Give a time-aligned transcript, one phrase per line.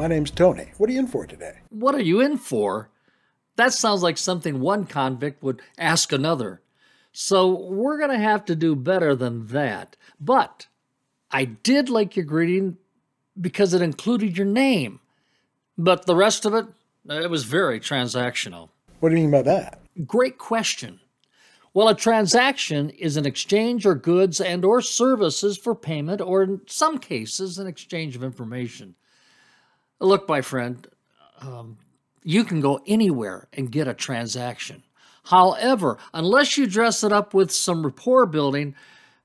[0.00, 0.72] My name's Tony.
[0.78, 1.58] What are you in for today?
[1.68, 2.88] What are you in for?
[3.56, 6.62] That sounds like something one convict would ask another.
[7.12, 9.98] So we're going to have to do better than that.
[10.18, 10.68] But
[11.30, 12.78] I did like your greeting
[13.38, 15.00] because it included your name.
[15.76, 16.64] But the rest of it,
[17.06, 18.70] uh, it was very transactional.
[19.00, 19.80] What do you mean by that?
[20.06, 21.00] Great question.
[21.74, 26.62] Well, a transaction is an exchange of goods and or services for payment or in
[26.66, 28.94] some cases an exchange of information.
[30.00, 30.86] Look, my friend,
[31.40, 31.78] um,
[32.22, 34.82] you can go anywhere and get a transaction.
[35.24, 38.74] However, unless you dress it up with some rapport building,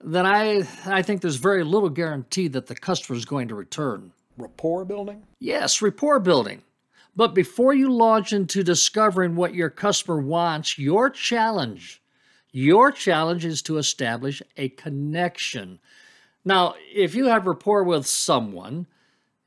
[0.00, 4.12] then I, I think there's very little guarantee that the customer is going to return.
[4.36, 5.24] Rapport building?
[5.40, 6.62] Yes, rapport building.
[7.16, 12.00] But before you launch into discovering what your customer wants, your challenge
[12.52, 15.78] your challenge is to establish a connection.
[16.44, 18.86] Now, if you have rapport with someone,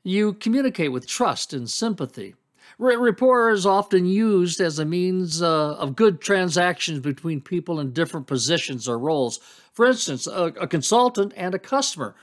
[0.02, 2.34] you communicate with trust and sympathy.
[2.78, 8.26] rapport is often used as a means uh, of good transactions between people in different
[8.26, 9.38] positions or roles.
[9.72, 12.14] For instance, a, a consultant and a customer.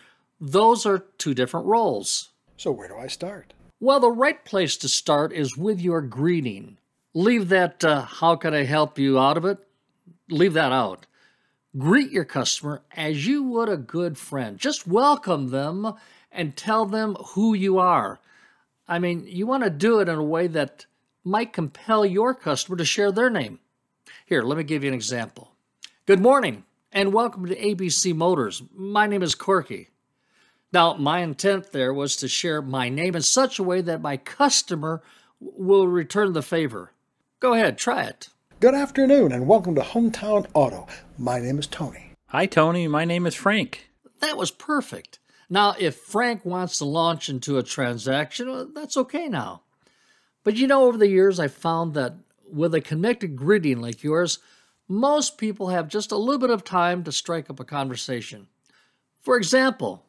[0.41, 2.29] Those are two different roles.
[2.57, 3.53] So, where do I start?
[3.79, 6.77] Well, the right place to start is with your greeting.
[7.13, 9.59] Leave that, uh, how can I help you out of it?
[10.29, 11.05] leave that out.
[11.77, 14.57] Greet your customer as you would a good friend.
[14.57, 15.93] Just welcome them
[16.31, 18.19] and tell them who you are.
[18.87, 20.85] I mean, you want to do it in a way that
[21.23, 23.59] might compel your customer to share their name.
[24.25, 25.51] Here, let me give you an example.
[26.05, 28.63] Good morning and welcome to ABC Motors.
[28.73, 29.89] My name is Corky.
[30.71, 34.17] Now, my intent there was to share my name in such a way that my
[34.17, 35.01] customer
[35.39, 36.93] will return the favor.
[37.39, 38.29] Go ahead, try it.
[38.59, 40.87] Good afternoon and welcome to Hometown Auto.
[41.17, 42.13] My name is Tony.
[42.27, 42.87] Hi, Tony.
[42.87, 43.89] My name is Frank.
[44.19, 45.18] That was perfect.
[45.49, 49.63] Now, if Frank wants to launch into a transaction, well, that's okay now.
[50.43, 52.15] But you know, over the years, I found that
[52.51, 54.39] with a connected greeting like yours,
[54.87, 58.47] most people have just a little bit of time to strike up a conversation.
[59.21, 60.05] For example,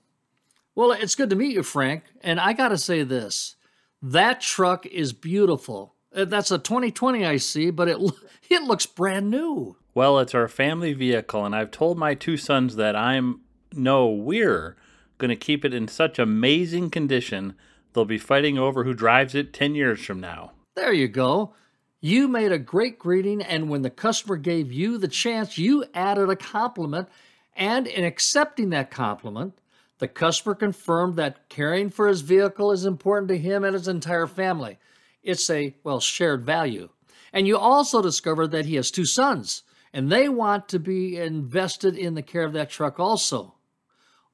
[0.75, 3.57] well, it's good to meet you, Frank, and I got to say this
[4.03, 5.95] that truck is beautiful.
[6.15, 7.99] Uh, that's a 2020 I see, but it
[8.51, 9.77] it looks brand new.
[9.93, 13.41] Well, it's our family vehicle, and I've told my two sons that I'm
[13.73, 14.77] no, we're
[15.21, 17.55] going to keep it in such amazing condition
[17.93, 20.53] they'll be fighting over who drives it 10 years from now.
[20.77, 21.55] There you go.
[22.01, 26.31] You made a great greeting, and when the customer gave you the chance, you added
[26.31, 27.09] a compliment.
[27.55, 29.61] And in accepting that compliment,
[29.99, 34.27] the customer confirmed that caring for his vehicle is important to him and his entire
[34.27, 34.79] family.
[35.23, 36.89] It's a, well, shared value.
[37.35, 41.99] And you also discover that he has two sons, and they want to be invested
[41.99, 43.55] in the care of that truck also.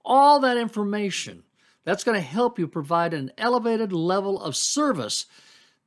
[0.08, 1.42] All that information,
[1.84, 5.26] that's going to help you provide an elevated level of service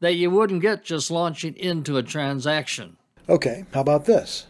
[0.02, 2.97] that you wouldn't get just launching into a transaction.
[3.29, 4.46] Okay, how about this?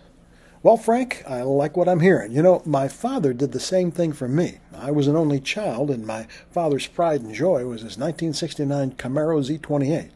[0.64, 2.32] Well, Frank, I like what I'm hearing.
[2.32, 4.58] You know, my father did the same thing for me.
[4.76, 9.40] I was an only child, and my father's pride and joy was his 1969 Camaro
[9.40, 10.10] Z28.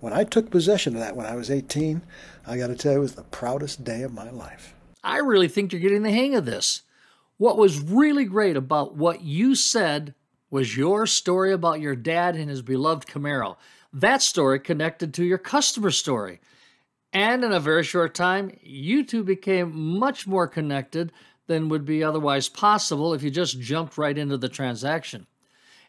[0.00, 2.02] When I took possession of that when I was 18,
[2.44, 4.74] I got to tell you, it was the proudest day of my life.
[5.04, 6.82] I really think you're getting the hang of this.
[7.38, 10.14] What was really great about what you said
[10.50, 13.56] was your story about your dad and his beloved Camaro.
[13.92, 16.40] That story connected to your customer story.
[17.12, 21.12] And in a very short time, you two became much more connected
[21.46, 25.26] than would be otherwise possible if you just jumped right into the transaction.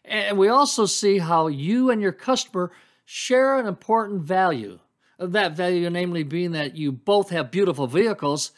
[0.04, 2.72] And we also see how you and your customer
[3.04, 4.78] share an important value.
[5.18, 8.52] That value, namely, being that you both have beautiful vehicles,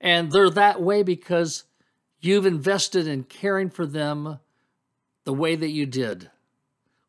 [0.00, 1.64] and they're that way because
[2.20, 4.38] you've invested in caring for them
[5.24, 6.30] the way that you did.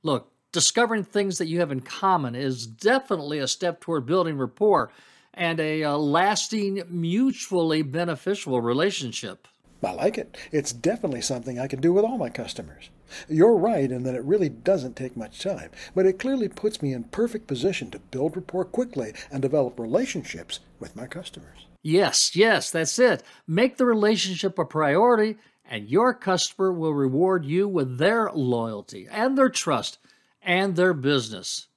[0.03, 4.91] Look, discovering things that you have in common is definitely a step toward building rapport
[5.33, 9.47] and a, uh, lasting, mutually beneficial relationship.
[9.83, 10.35] I like it.
[10.51, 12.89] It's definitely something I can do with all my customers.
[13.29, 16.93] You're right in that it really doesn't take much time, but it clearly puts me
[16.93, 21.67] in perfect position to build rapport quickly and develop relationships with my customers.
[21.87, 23.23] Yes, yes, that's it.
[23.47, 29.37] Make the relationship a priority, and your customer will reward you with their loyalty and
[29.37, 29.97] their trust
[30.41, 31.67] and their business.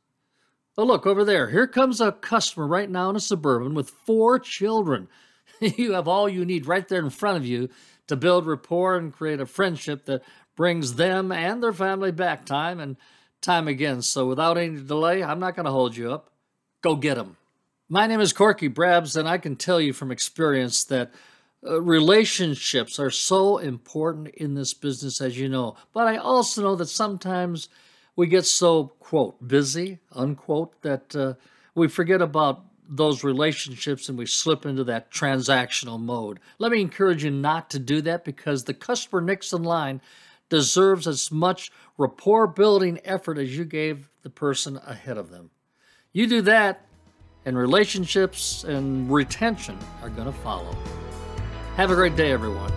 [0.76, 1.50] Oh, look over there.
[1.50, 5.06] Here comes a customer right now in a suburban with four children.
[5.60, 7.68] you have all you need right there in front of you
[8.08, 10.24] to build rapport and create a friendship that
[10.56, 12.96] brings them and their family back time and
[13.40, 14.02] time again.
[14.02, 16.30] So without any delay, I'm not going to hold you up.
[16.82, 17.36] Go get them.
[17.92, 21.10] My name is Corky Brabbs, and I can tell you from experience that
[21.66, 25.74] uh, relationships are so important in this business, as you know.
[25.92, 27.68] But I also know that sometimes
[28.14, 31.34] we get so, quote, busy, unquote, that uh,
[31.74, 36.38] we forget about those relationships and we slip into that transactional mode.
[36.60, 40.00] Let me encourage you not to do that because the customer next in line
[40.48, 45.50] deserves as much rapport building effort as you gave the person ahead of them.
[46.12, 46.86] You do that,
[47.44, 50.76] and relationships and retention are going to follow.
[51.76, 52.72] Have a great day, everyone.